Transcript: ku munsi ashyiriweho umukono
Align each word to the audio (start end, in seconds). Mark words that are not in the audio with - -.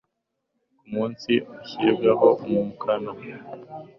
ku 0.77 0.85
munsi 0.93 1.31
ashyiriweho 1.61 2.27
umukono 2.45 3.11